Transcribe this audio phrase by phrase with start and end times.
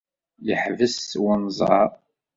[0.47, 0.97] Yeḥbes
[1.31, 1.89] unẓar.